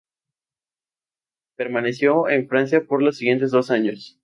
[1.57, 4.17] Permaneció en Francia por los siguientes dos años.